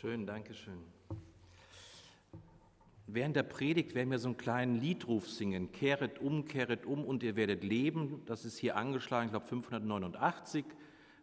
[0.00, 0.82] Schön, danke schön.
[3.06, 5.72] Während der Predigt werden wir so einen kleinen Liedruf singen.
[5.72, 8.22] Kehret um, kehret um und ihr werdet leben.
[8.24, 10.64] Das ist hier angeschlagen, ich glaube 589.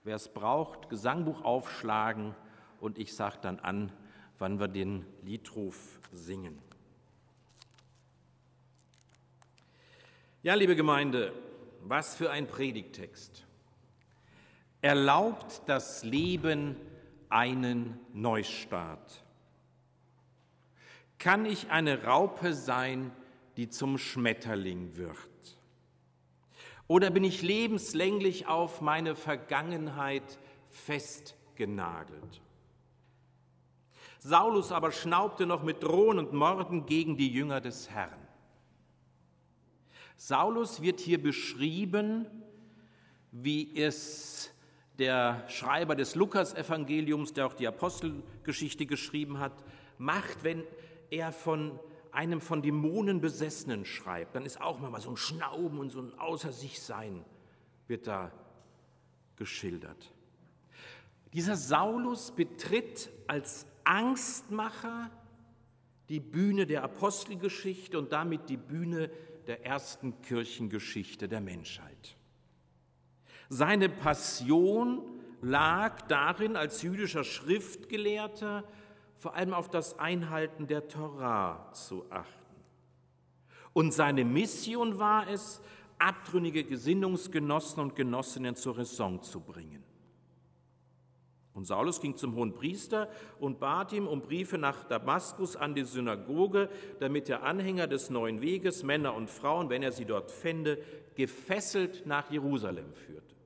[0.04, 2.36] Wer es braucht, Gesangbuch aufschlagen
[2.80, 3.92] und ich sage dann an,
[4.38, 6.60] wann wir den Liedruf singen.
[10.44, 11.34] Ja, liebe Gemeinde,
[11.82, 13.44] was für ein Predigtext.
[14.82, 16.76] Erlaubt das Leben
[17.30, 19.24] einen Neustart?
[21.20, 23.12] Kann ich eine Raupe sein,
[23.58, 25.18] die zum Schmetterling wird?
[26.88, 32.42] Oder bin ich lebenslänglich auf meine Vergangenheit festgenagelt?
[34.20, 38.28] Saulus aber schnaubte noch mit Drohen und Morden gegen die Jünger des Herrn.
[40.16, 42.26] Saulus wird hier beschrieben,
[43.32, 44.52] wie es
[45.00, 49.54] der Schreiber des Lukas-Evangeliums, der auch die Apostelgeschichte geschrieben hat,
[49.98, 50.64] macht, wenn
[51.10, 51.80] er von
[52.12, 54.36] einem von Dämonen Besessenen schreibt.
[54.36, 57.24] Dann ist auch mal so ein Schnauben und so ein Außer sich sein
[57.88, 58.32] wird da
[59.36, 60.12] geschildert.
[61.34, 65.12] Dieser Saulus betritt als Angstmacher
[66.10, 69.10] die Bühne der Apostelgeschichte und damit die Bühne
[69.46, 72.18] der ersten Kirchengeschichte der Menschheit.
[73.50, 75.02] Seine Passion
[75.42, 78.64] lag darin, als jüdischer Schriftgelehrter
[79.18, 82.34] vor allem auf das Einhalten der Torah zu achten.
[83.74, 85.62] Und seine Mission war es,
[86.00, 89.84] abtrünnige Gesinnungsgenossen und Genossinnen zur Raison zu bringen.
[91.54, 93.10] Und Saulus ging zum hohen Priester
[93.40, 96.70] und bat ihm um Briefe nach Damaskus an die Synagoge,
[97.00, 100.78] damit der Anhänger des neuen Weges, Männer und Frauen, wenn er sie dort fände,
[101.16, 103.37] gefesselt nach Jerusalem führte.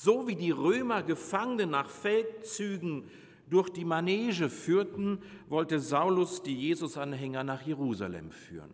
[0.00, 3.10] So wie die Römer Gefangene nach Feldzügen
[3.50, 8.72] durch die Manege führten, wollte Saulus die Jesusanhänger nach Jerusalem führen.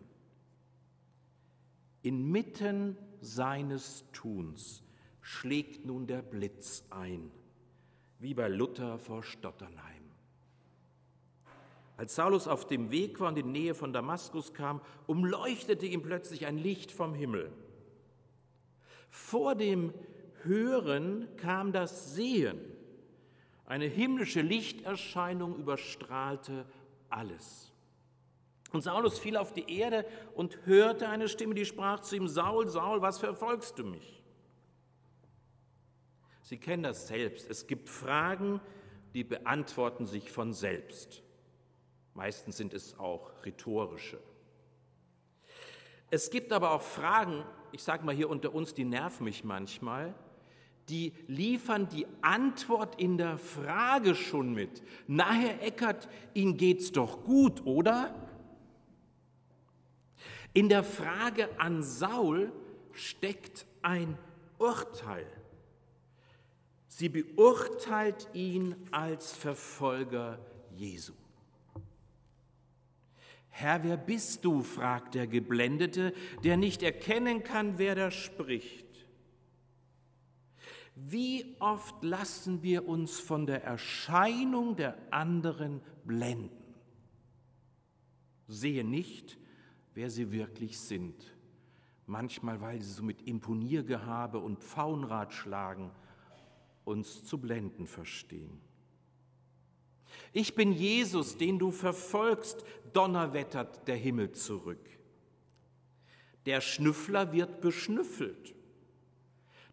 [2.03, 4.83] Inmitten seines Tuns
[5.19, 7.31] schlägt nun der Blitz ein,
[8.19, 10.03] wie bei Luther vor Stotternheim.
[11.97, 16.03] Als Saulus auf dem Weg war und in die Nähe von Damaskus kam, umleuchtete ihm
[16.03, 17.51] plötzlich ein Licht vom Himmel.
[19.09, 19.91] Vor dem
[20.45, 22.59] Hören kam das Sehen.
[23.65, 26.65] Eine himmlische Lichterscheinung überstrahlte
[27.09, 27.71] alles.
[28.71, 32.67] Und Saulus fiel auf die Erde und hörte eine Stimme, die sprach zu ihm, Saul,
[32.67, 34.23] Saul, was verfolgst du mich?
[36.41, 37.49] Sie kennen das selbst.
[37.49, 38.61] Es gibt Fragen,
[39.13, 41.23] die beantworten sich von selbst.
[42.13, 44.19] Meistens sind es auch rhetorische.
[46.11, 50.13] Es gibt aber auch Fragen, ich sage mal hier unter uns, die nerven mich manchmal,
[50.89, 54.83] die liefern die Antwort in der Frage schon mit.
[55.07, 58.13] Na, Herr Eckert, Ihnen geht's doch gut, oder?
[60.53, 62.51] In der Frage an Saul
[62.93, 64.17] steckt ein
[64.57, 65.27] Urteil.
[66.87, 70.39] Sie beurteilt ihn als Verfolger
[70.75, 71.11] Jesu.
[73.49, 74.61] Herr, wer bist du?
[74.63, 76.13] fragt der Geblendete,
[76.43, 78.84] der nicht erkennen kann, wer da spricht.
[80.95, 86.73] Wie oft lassen wir uns von der Erscheinung der anderen blenden?
[88.47, 89.37] Sehe nicht,
[89.93, 91.35] wer sie wirklich sind.
[92.07, 95.91] Manchmal, weil sie so mit Imponiergehabe und Pfauenrad schlagen
[96.85, 98.61] uns zu blenden verstehen.
[100.31, 102.63] Ich bin Jesus, den du verfolgst,
[102.93, 104.87] donnerwettert der Himmel zurück.
[106.45, 108.53] Der Schnüffler wird beschnüffelt.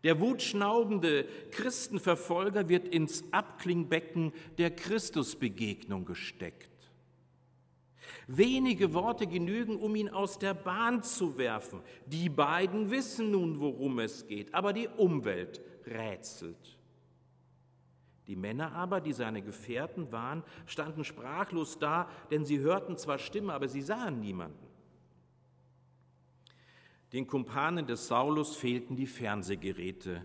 [0.02, 6.68] Der wutschnaubende Christenverfolger wird ins Abklingbecken der Christusbegegnung gesteckt.
[8.26, 11.80] Wenige Worte genügen, um ihn aus der Bahn zu werfen.
[12.06, 16.78] Die beiden wissen nun, worum es geht, aber die Umwelt rätselt.
[18.26, 23.52] Die Männer aber, die seine Gefährten waren, standen sprachlos da, denn sie hörten zwar Stimme,
[23.52, 24.61] aber sie sahen niemanden.
[27.12, 30.24] Den Kumpanen des Saulus fehlten die Fernsehgeräte.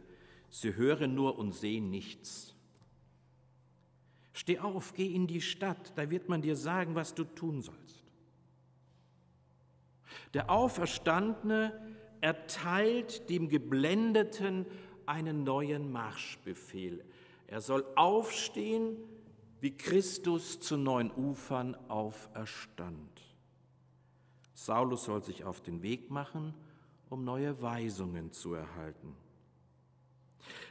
[0.50, 2.56] Sie hören nur und sehen nichts.
[4.32, 8.04] Steh auf, geh in die Stadt, da wird man dir sagen, was du tun sollst.
[10.34, 11.74] Der Auferstandene
[12.22, 14.66] erteilt dem Geblendeten
[15.06, 17.04] einen neuen Marschbefehl.
[17.48, 18.98] Er soll aufstehen,
[19.60, 23.22] wie Christus zu neuen Ufern auferstand.
[24.54, 26.54] Saulus soll sich auf den Weg machen,
[27.10, 29.16] um neue Weisungen zu erhalten.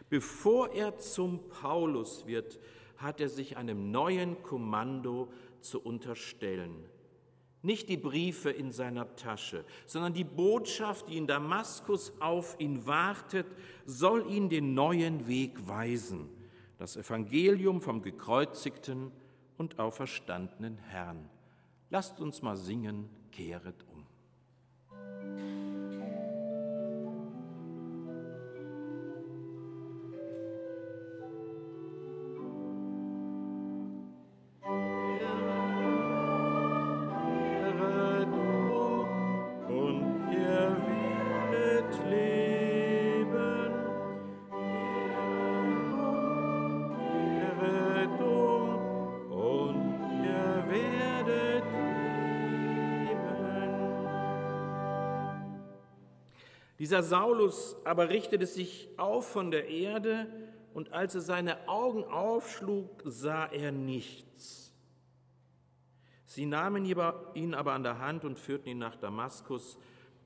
[0.08, 2.60] Bevor er zum Paulus wird,
[2.96, 5.28] hat er sich einem neuen Kommando
[5.60, 6.86] zu unterstellen.
[7.62, 13.46] Nicht die Briefe in seiner Tasche, sondern die Botschaft, die in Damaskus auf ihn wartet,
[13.84, 16.28] soll ihn den neuen Weg weisen.
[16.78, 19.10] Das Evangelium vom gekreuzigten
[19.56, 21.28] und auferstandenen Herrn.
[21.90, 23.95] Lasst uns mal singen, kehret um.
[56.86, 60.28] Dieser Saulus aber richtete sich auf von der Erde,
[60.72, 64.72] und als er seine Augen aufschlug, sah er nichts.
[66.26, 69.80] Sie nahmen ihn aber an der Hand und führten ihn nach Damaskus,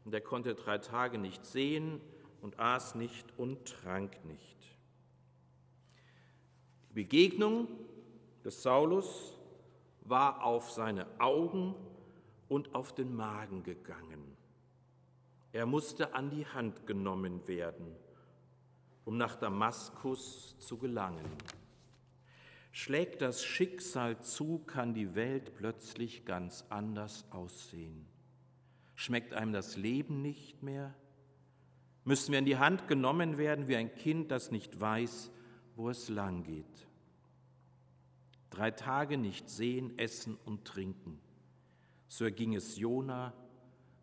[0.04, 1.98] und er konnte drei Tage nicht sehen
[2.42, 4.58] und aß nicht und trank nicht.
[6.90, 7.68] Die Begegnung
[8.44, 9.38] des Saulus
[10.02, 11.74] war auf seine Augen
[12.50, 14.36] und auf den Magen gegangen.
[15.52, 17.96] Er musste an die Hand genommen werden,
[19.04, 21.26] um nach Damaskus zu gelangen.
[22.72, 28.06] Schlägt das Schicksal zu, kann die Welt plötzlich ganz anders aussehen.
[28.94, 30.94] Schmeckt einem das Leben nicht mehr?
[32.04, 35.32] Müssen wir in die Hand genommen werden wie ein Kind, das nicht weiß,
[35.74, 36.86] wo es lang geht?
[38.50, 41.20] Drei Tage nicht sehen, essen und trinken.
[42.08, 43.32] So erging es Jona,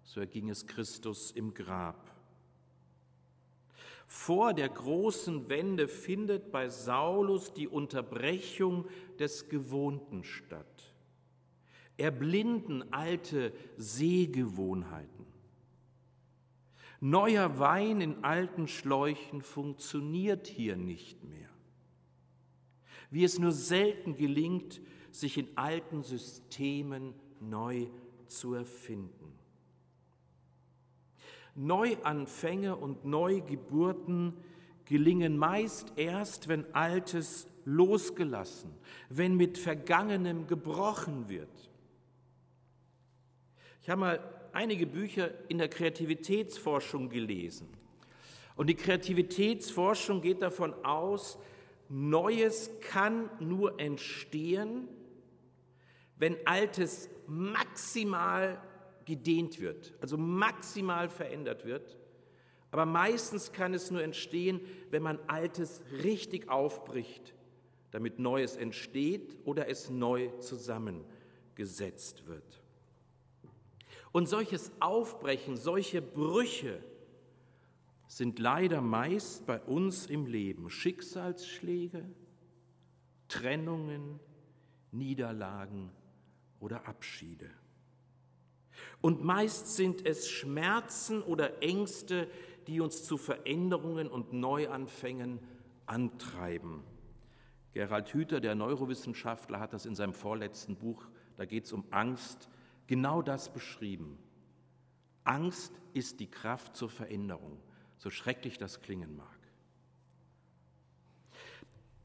[0.08, 2.10] so erging es Christus im Grab.
[4.08, 8.86] Vor der großen Wende findet bei Saulus die Unterbrechung
[9.20, 10.96] des Gewohnten statt.
[11.98, 15.26] Erblinden alte Sehgewohnheiten.
[17.02, 21.50] Neuer Wein in alten Schläuchen funktioniert hier nicht mehr.
[23.12, 24.80] Wie es nur selten gelingt,
[25.12, 27.88] sich in alten Systemen neu
[28.28, 29.37] zu erfinden.
[31.58, 34.34] Neuanfänge und Neugeburten
[34.86, 38.72] gelingen meist erst, wenn Altes losgelassen,
[39.10, 41.50] wenn mit Vergangenem gebrochen wird.
[43.82, 44.20] Ich habe mal
[44.54, 47.68] einige Bücher in der Kreativitätsforschung gelesen.
[48.56, 51.38] Und die Kreativitätsforschung geht davon aus,
[51.90, 54.90] Neues kann nur entstehen,
[56.18, 58.62] wenn Altes maximal
[59.08, 61.98] gedehnt wird, also maximal verändert wird.
[62.70, 64.60] Aber meistens kann es nur entstehen,
[64.92, 67.34] wenn man Altes richtig aufbricht,
[67.92, 72.62] damit Neues entsteht oder es neu zusammengesetzt wird.
[74.12, 76.84] Und solches Aufbrechen, solche Brüche
[78.08, 82.04] sind leider meist bei uns im Leben Schicksalsschläge,
[83.30, 84.20] Trennungen,
[84.92, 85.92] Niederlagen
[86.60, 87.50] oder Abschiede.
[89.02, 92.30] Und meist sind es Schmerzen oder Ängste,
[92.68, 95.40] die uns zu Veränderungen und Neuanfängen
[95.86, 96.84] antreiben.
[97.74, 101.06] Gerald Hüther, der Neurowissenschaftler, hat das in seinem vorletzten Buch,
[101.38, 102.50] da geht es um Angst,
[102.88, 104.18] genau das beschrieben.
[105.24, 107.60] Angst ist die Kraft zur Veränderung,
[107.98, 109.38] so schrecklich das klingen mag.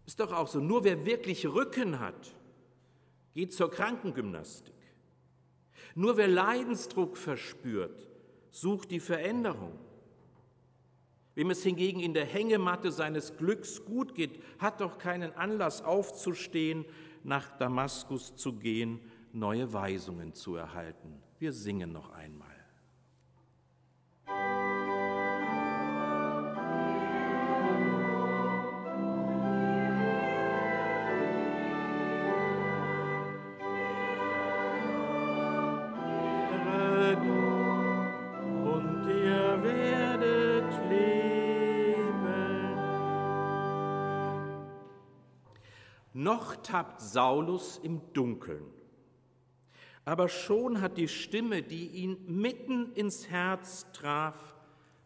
[0.04, 2.34] Ist doch auch so, nur wer wirklich Rücken hat,
[3.32, 4.74] geht zur Krankengymnastik.
[5.94, 8.08] Nur wer Leidensdruck verspürt,
[8.50, 9.78] sucht die Veränderung.
[11.34, 16.84] Wem es hingegen in der Hängematte seines Glücks gut geht, hat doch keinen Anlass aufzustehen,
[17.24, 19.00] nach Damaskus zu gehen,
[19.32, 21.22] neue Weisungen zu erhalten.
[21.38, 22.51] Wir singen noch einmal.
[46.72, 48.64] Tappt Saulus im Dunkeln.
[50.06, 54.34] Aber schon hat die Stimme, die ihn mitten ins Herz traf,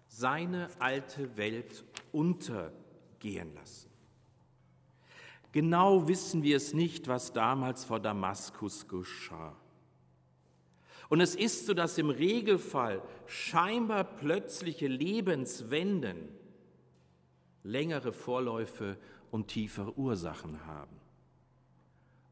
[0.06, 3.90] seine alte Welt untergehen lassen.
[5.50, 9.56] Genau wissen wir es nicht, was damals vor Damaskus geschah.
[11.08, 16.28] Und es ist so, dass im Regelfall scheinbar plötzliche Lebenswenden
[17.64, 18.96] längere Vorläufe
[19.32, 21.05] und tiefere Ursachen haben.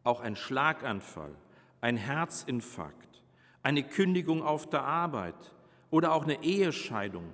[0.04, 1.34] Auch ein Schlaganfall,
[1.80, 3.22] ein Herzinfarkt,
[3.62, 5.54] eine Kündigung auf der Arbeit
[5.90, 7.32] oder auch eine Ehescheidung,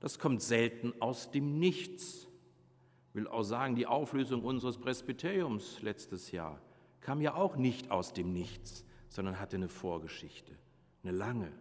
[0.00, 2.28] das kommt selten aus dem Nichts.
[3.08, 6.60] Ich will auch sagen, die Auflösung unseres Presbyteriums letztes Jahr
[7.00, 10.52] kam ja auch nicht aus dem Nichts, sondern hatte eine Vorgeschichte,
[11.02, 11.52] eine lange.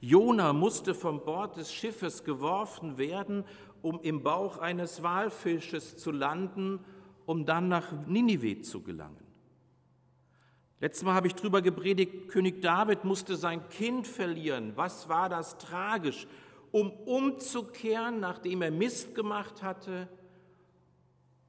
[0.00, 3.44] Jona musste vom Bord des Schiffes geworfen werden,
[3.82, 6.84] um im Bauch eines Walfisches zu landen,
[7.26, 9.26] um dann nach Ninive zu gelangen.
[10.80, 14.72] Letztes Mal habe ich darüber gepredigt, König David musste sein Kind verlieren.
[14.74, 16.26] Was war das tragisch?
[16.72, 20.08] Um umzukehren, nachdem er Mist gemacht hatte.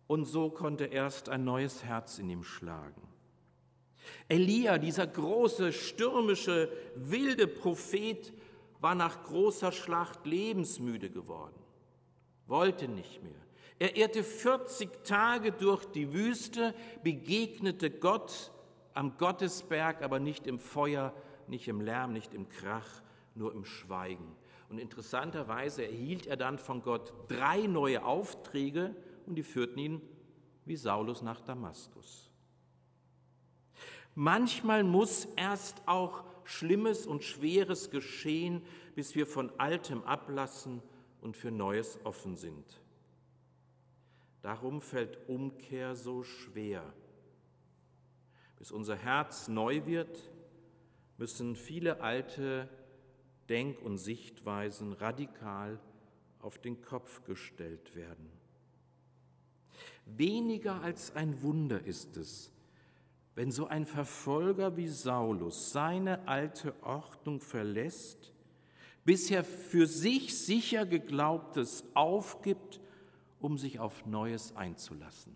[0.06, 3.02] Und so konnte erst ein neues Herz in ihm schlagen.
[4.28, 8.34] Elia, dieser große, stürmische, wilde Prophet,
[8.80, 11.60] war nach großer Schlacht lebensmüde geworden,
[12.48, 13.43] wollte nicht mehr.
[13.80, 18.52] Er irrte 40 Tage durch die Wüste, begegnete Gott
[18.94, 21.14] am Gottesberg, aber nicht im Feuer,
[21.48, 23.02] nicht im Lärm, nicht im Krach,
[23.36, 24.36] nur im Schweigen.
[24.70, 30.02] Und interessanterweise erhielt er dann von Gott drei neue Aufträge und die führten ihn
[30.66, 32.32] wie Saulus nach Damaskus.
[34.16, 38.62] Manchmal muss erst auch Schlimmes und Schweres geschehen,
[38.96, 40.82] bis wir von Altem ablassen
[41.22, 42.83] und für Neues offen sind.
[44.44, 46.84] Darum fällt Umkehr so schwer.
[48.60, 50.30] Bis unser Herz neu wird,
[51.18, 52.68] müssen viele alte
[53.48, 55.80] Denk- und Sichtweisen radikal
[56.40, 58.30] auf den Kopf gestellt werden.
[60.06, 62.52] Weniger als ein Wunder ist es,
[63.36, 68.34] wenn so ein Verfolger wie Saulus seine alte Ordnung verlässt,
[69.06, 72.82] bisher für sich sicher geglaubtes aufgibt,
[73.44, 75.36] um sich auf Neues einzulassen.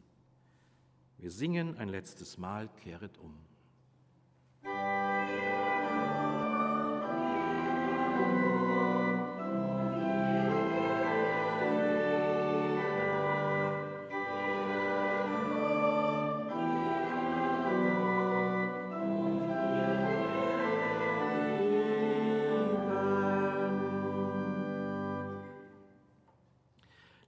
[1.17, 3.33] Wir singen ein letztes Mal, kehret um.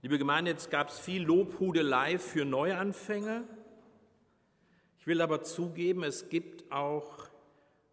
[0.10, 3.44] Liebe Gemeinde, jetzt gab es viel Lobhudelei für Neuanfänge.
[4.98, 7.30] Ich will aber zugeben, es gibt auch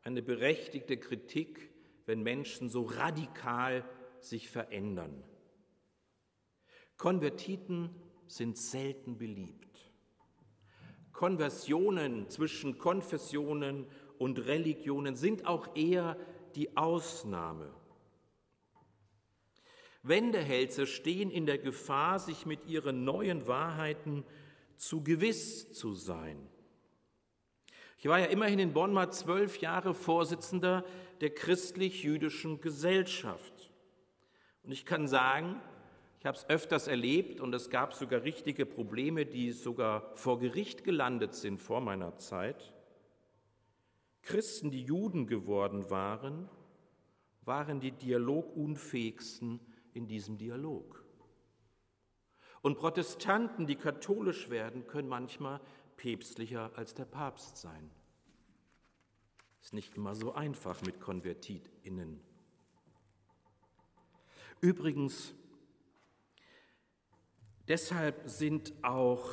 [0.02, 1.70] eine berechtigte Kritik,
[2.06, 3.84] wenn Menschen so radikal
[4.18, 5.22] sich verändern.
[6.96, 7.90] Konvertiten
[8.28, 9.92] sind selten beliebt.
[11.12, 13.84] Konversionen zwischen Konfessionen
[14.16, 16.16] und Religionen sind auch eher
[16.54, 17.74] die Ausnahme.
[20.08, 24.24] Wendehälse stehen in der Gefahr, sich mit ihren neuen Wahrheiten
[24.76, 26.48] zu gewiss zu sein.
[27.98, 30.84] Ich war ja immerhin in Bonn mal zwölf Jahre Vorsitzender
[31.20, 33.72] der christlich-jüdischen Gesellschaft.
[34.62, 35.60] Und ich kann sagen,
[36.20, 40.84] ich habe es öfters erlebt und es gab sogar richtige Probleme, die sogar vor Gericht
[40.84, 42.74] gelandet sind vor meiner Zeit.
[44.22, 46.48] Christen, die Juden geworden waren,
[47.44, 49.60] waren die dialogunfähigsten
[49.96, 51.02] in diesem Dialog.
[52.62, 55.60] Und Protestanten, die katholisch werden, können manchmal
[55.96, 57.90] päpstlicher als der Papst sein.
[59.62, 62.20] Ist nicht immer so einfach mit KonvertitInnen.
[64.60, 65.34] Übrigens,
[67.68, 69.30] deshalb sind auch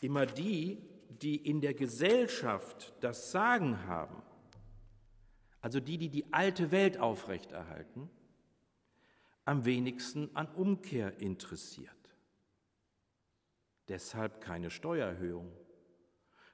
[0.00, 4.22] immer die, die in der Gesellschaft das Sagen haben,
[5.60, 8.10] also die, die die alte Welt aufrechterhalten,
[9.44, 11.90] am wenigsten an Umkehr interessiert.
[13.88, 15.52] Deshalb keine Steuererhöhung,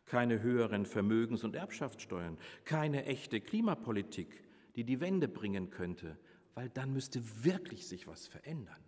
[0.07, 4.43] keine höheren Vermögens- und Erbschaftssteuern, keine echte Klimapolitik,
[4.77, 6.19] die die Wende bringen könnte,
[6.55, 8.83] weil dann müsste wirklich sich was verändern.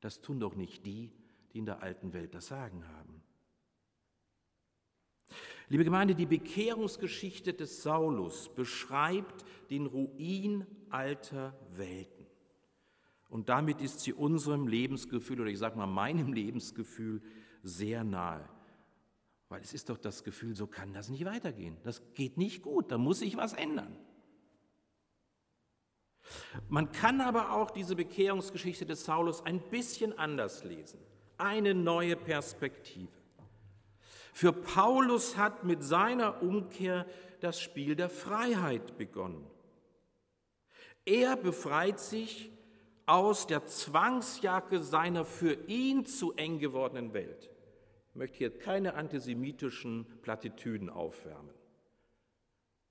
[0.00, 1.12] Das tun doch nicht die,
[1.52, 3.22] die in der alten Welt das Sagen haben.
[5.68, 12.21] Liebe Gemeinde, die Bekehrungsgeschichte des Saulus beschreibt den Ruin alter Welten.
[13.32, 17.22] Und damit ist sie unserem Lebensgefühl oder ich sage mal meinem Lebensgefühl
[17.62, 18.46] sehr nahe.
[19.48, 21.78] Weil es ist doch das Gefühl, so kann das nicht weitergehen.
[21.82, 23.96] Das geht nicht gut, da muss sich was ändern.
[26.68, 31.00] Man kann aber auch diese Bekehrungsgeschichte des Saulus ein bisschen anders lesen.
[31.38, 33.08] Eine neue Perspektive.
[34.34, 37.06] Für Paulus hat mit seiner Umkehr
[37.40, 39.46] das Spiel der Freiheit begonnen.
[41.06, 42.52] Er befreit sich
[43.12, 47.50] aus der Zwangsjacke seiner für ihn zu eng gewordenen Welt.
[48.08, 51.52] Ich möchte hier keine antisemitischen Plattitüden aufwärmen.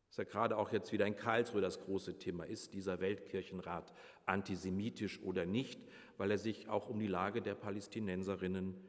[0.05, 2.43] Das ist ja gerade auch jetzt wieder in Karlsruhe das große Thema.
[2.43, 3.93] Ist dieser Weltkirchenrat
[4.27, 5.81] antisemitisch oder nicht,
[6.17, 8.79] weil er sich auch um die Lage der Palästinenserinnen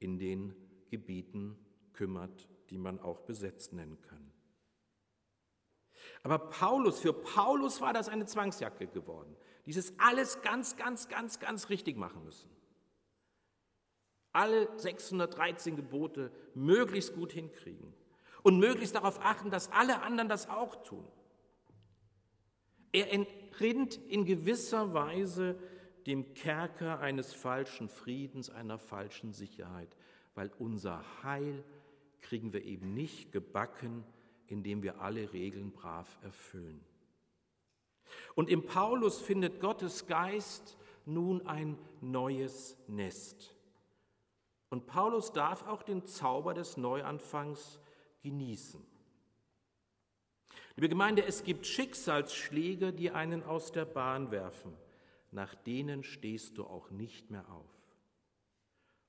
[0.00, 0.54] in den
[0.90, 1.56] Gebieten
[1.94, 4.30] kümmert, die man auch besetzt nennen kann.
[6.22, 9.34] Aber Paulus, für Paulus war das eine Zwangsjacke geworden.
[9.66, 12.50] Dieses alles ganz, ganz, ganz, ganz richtig machen müssen.
[14.32, 17.94] Alle 613 Gebote möglichst gut hinkriegen
[18.42, 21.06] und möglichst darauf achten, dass alle anderen das auch tun.
[22.92, 25.58] Er entrinnt in gewisser Weise
[26.06, 29.96] dem Kerker eines falschen Friedens, einer falschen Sicherheit,
[30.34, 31.64] weil unser Heil
[32.20, 34.04] kriegen wir eben nicht gebacken,
[34.46, 36.80] indem wir alle Regeln brav erfüllen.
[38.34, 43.54] Und im Paulus findet Gottes Geist nun ein neues Nest.
[44.70, 47.80] Und Paulus darf auch den Zauber des Neuanfangs
[48.22, 48.84] genießen.
[50.76, 54.72] Liebe Gemeinde, es gibt Schicksalsschläge, die einen aus der Bahn werfen.
[55.30, 57.70] Nach denen stehst du auch nicht mehr auf.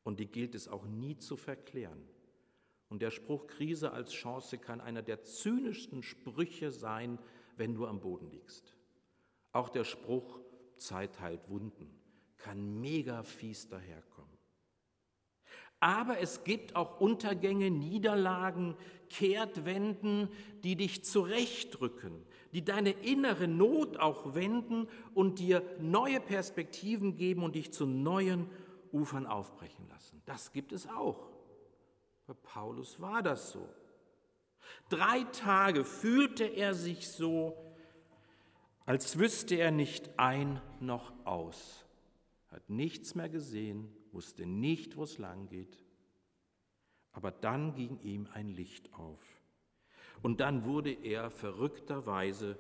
[0.03, 2.07] Und die gilt es auch nie zu verklären.
[2.89, 7.17] Und der Spruch Krise als Chance kann einer der zynischsten Sprüche sein,
[7.57, 8.75] wenn du am Boden liegst.
[9.55, 10.41] Auch der Spruch
[10.75, 11.89] Zeit heilt Wunden
[12.35, 14.37] kann mega fies daherkommen.
[15.79, 18.75] Aber es gibt auch Untergänge, Niederlagen,
[19.09, 20.27] Kehrtwenden,
[20.65, 27.55] die dich zurechtrücken, die deine innere Not auch wenden und dir neue Perspektiven geben und
[27.55, 28.49] dich zu neuen
[28.91, 30.21] Ufern aufbrechen lassen.
[30.25, 31.29] Das gibt es auch.
[32.27, 33.69] Bei Paulus war das so.
[34.89, 37.64] Drei Tage fühlte er sich so,
[38.85, 41.85] als wüsste er nicht ein noch aus,
[42.49, 45.83] hat nichts mehr gesehen, wusste nicht, wo es lang geht.
[47.11, 49.21] Aber dann ging ihm ein Licht auf.
[50.21, 52.57] Und dann wurde er verrückterweise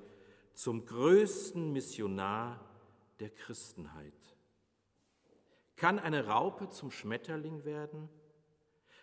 [0.53, 2.59] zum größten Missionar
[3.19, 4.13] der Christenheit.
[5.75, 8.09] Kann eine Raupe zum Schmetterling werden?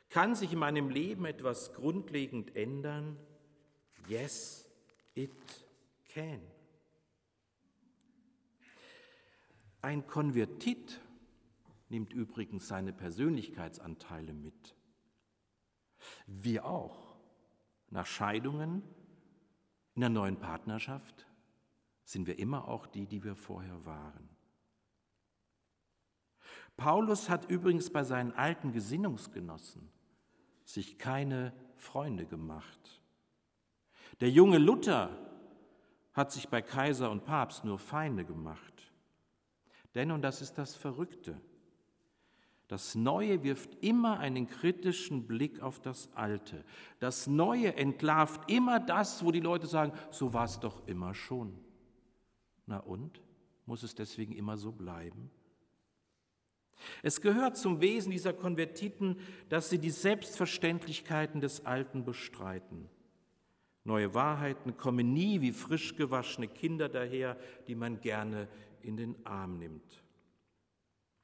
[0.09, 3.19] Kann sich in meinem Leben etwas grundlegend ändern?
[4.09, 4.69] Yes,
[5.15, 5.33] it
[6.13, 6.52] can.
[9.83, 11.01] Ein Konvertit
[11.89, 14.77] nimmt übrigens seine Persönlichkeitsanteile mit.
[16.27, 17.17] Wir auch.
[17.91, 18.83] Nach Scheidungen,
[19.95, 21.27] in einer neuen Partnerschaft
[22.05, 24.29] sind wir immer auch die, die wir vorher waren.
[26.77, 29.91] Paulus hat übrigens bei seinen alten Gesinnungsgenossen
[30.65, 33.03] sich keine Freunde gemacht.
[34.21, 35.11] Der junge Luther
[36.15, 38.92] hat sich bei Kaiser und Papst nur Feinde gemacht.
[39.95, 41.41] Denn, und das ist das Verrückte,
[42.73, 46.65] das Neue wirft immer einen kritischen Blick auf das Alte.
[47.01, 51.53] Das Neue entlarvt immer das, wo die Leute sagen, so war es doch immer schon.
[52.67, 53.21] Na und?
[53.67, 55.31] Muss es deswegen immer so bleiben?
[57.03, 59.19] Es gehört zum Wesen dieser Konvertiten,
[59.51, 62.89] dass sie die Selbstverständlichkeiten des Alten bestreiten.
[63.85, 68.49] Neue Wahrheiten kommen nie wie frisch gewaschene Kinder daher, die man gerne
[68.83, 70.03] in den Arm nimmt.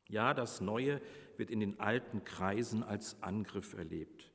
[0.08, 1.00] Ja, das Neue
[1.36, 4.32] wird in den alten Kreisen als Angriff erlebt.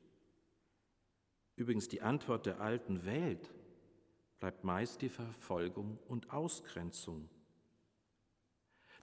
[1.56, 3.50] Übrigens, die Antwort der alten Welt
[4.40, 7.28] bleibt meist die Verfolgung und Ausgrenzung.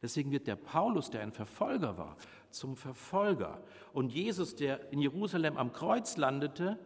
[0.01, 2.17] Deswegen wird der Paulus, der ein Verfolger war,
[2.49, 3.63] zum Verfolger.
[3.93, 6.79] Und Jesus, der in Jerusalem am Kreuz landete,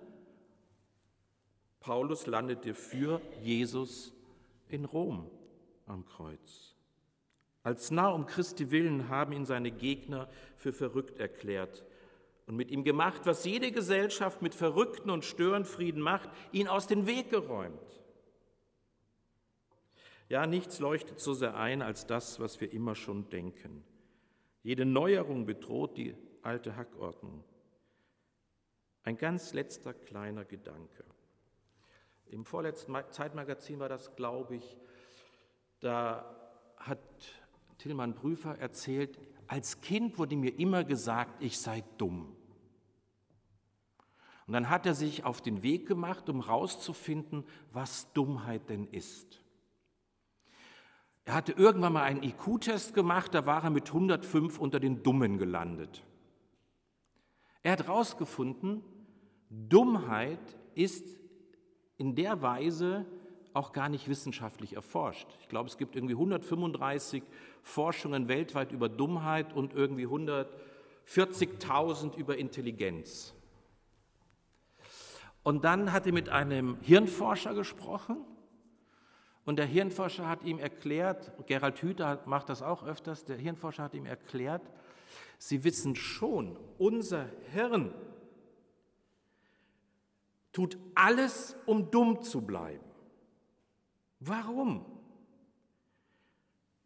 [1.79, 4.13] Paulus landete für Jesus
[4.67, 5.29] in Rom
[5.85, 6.74] am Kreuz.
[7.65, 11.83] Als nah um Christi willen haben ihn seine Gegner für verrückt erklärt
[12.45, 17.07] und mit ihm gemacht, was jede Gesellschaft mit Verrückten und Störenfrieden macht, ihn aus dem
[17.07, 18.03] Weg geräumt.
[20.29, 23.83] Ja, nichts leuchtet so sehr ein als das, was wir immer schon denken.
[24.61, 27.43] Jede Neuerung bedroht die alte Hackordnung.
[29.01, 31.03] Ein ganz letzter kleiner Gedanke.
[32.27, 34.77] Im vorletzten Zeitmagazin war das, glaube ich,
[35.79, 36.31] da
[36.77, 36.99] hat
[37.85, 42.35] Tillmann Prüfer erzählt, als Kind wurde mir immer gesagt, ich sei dumm.
[44.47, 47.43] Und dann hat er sich auf den Weg gemacht, um herauszufinden,
[47.73, 49.39] was Dummheit denn ist.
[51.25, 55.37] Er hatte irgendwann mal einen IQ-Test gemacht, da war er mit 105 unter den Dummen
[55.37, 56.03] gelandet.
[57.61, 58.83] Er hat herausgefunden,
[59.51, 60.39] Dummheit
[60.73, 61.05] ist
[61.97, 63.05] in der Weise
[63.55, 65.27] auch gar nicht wissenschaftlich erforscht.
[65.39, 67.23] Ich glaube, es gibt irgendwie 135
[67.61, 73.33] Forschungen weltweit über Dummheit und irgendwie 140.000 über Intelligenz.
[75.43, 78.17] Und dann hat er mit einem Hirnforscher gesprochen.
[79.45, 83.93] Und der Hirnforscher hat ihm erklärt, Gerald Hüther macht das auch öfters, der Hirnforscher hat
[83.93, 84.63] ihm erklärt,
[85.37, 87.93] Sie wissen schon, unser Hirn
[90.51, 92.84] tut alles, um dumm zu bleiben.
[94.27, 94.85] Warum?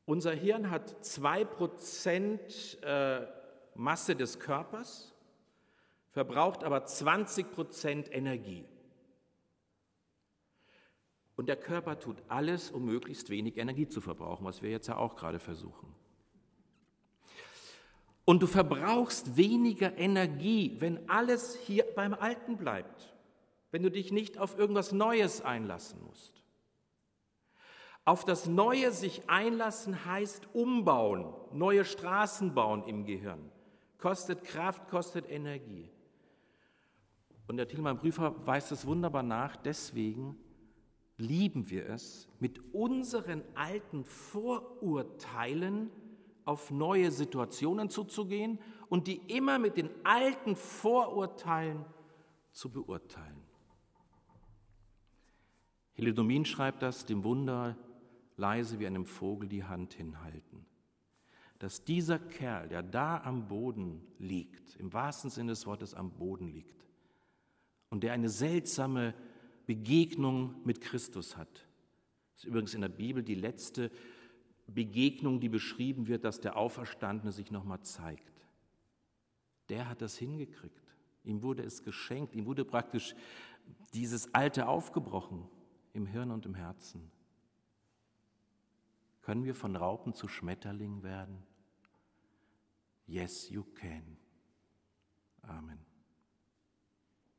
[0.06, 3.28] Unser Hirn hat 2% äh,
[3.76, 5.14] Masse des Körpers,
[6.10, 8.66] verbraucht aber 20% Energie.
[11.38, 14.98] Und der Körper tut alles, um möglichst wenig Energie zu verbrauchen, was wir jetzt ja
[14.98, 15.96] auch gerade versuchen.
[18.26, 23.16] Und du verbrauchst weniger Energie, wenn alles hier beim Alten bleibt,
[23.72, 26.44] wenn du dich nicht auf irgendwas Neues einlassen musst.
[28.06, 33.52] Auf das Neue sich einlassen heißt umbauen, neue Straßen bauen im Gehirn.
[33.98, 35.92] Kostet Kraft, kostet Energie.
[37.48, 40.38] Und der Tilman Prüfer weist es wunderbar nach, deswegen
[41.18, 45.92] lieben wir es, mit unseren alten Vorurteilen
[46.46, 51.86] auf neue Situationen zuzugehen und die immer mit den alten Vorurteilen
[52.52, 53.44] zu beurteilen.
[55.94, 57.76] Helidomin schreibt das dem Wunder
[58.40, 60.66] leise wie einem Vogel die Hand hinhalten.
[61.60, 66.48] Dass dieser Kerl, der da am Boden liegt, im wahrsten Sinne des Wortes am Boden
[66.48, 66.88] liegt,
[67.90, 69.14] und der eine seltsame
[69.66, 71.68] Begegnung mit Christus hat,
[72.34, 73.92] das ist übrigens in der Bibel die letzte
[74.68, 78.46] Begegnung, die beschrieben wird, dass der Auferstandene sich nochmal zeigt.
[79.68, 80.96] Der hat das hingekriegt.
[81.24, 82.36] Ihm wurde es geschenkt.
[82.36, 83.14] Ihm wurde praktisch
[83.94, 85.48] dieses Alte aufgebrochen
[85.94, 87.12] im Hirn und im Herzen.
[89.30, 91.46] Können wir von Raupen zu Schmetterling werden?
[93.06, 94.18] Yes, you can.
[95.44, 95.78] Amen.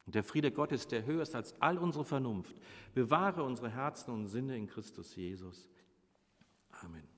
[0.07, 2.55] Und der Friede Gottes, der höher ist als all unsere Vernunft,
[2.94, 5.68] bewahre unsere Herzen und Sinne in Christus Jesus.
[6.70, 7.09] Amen.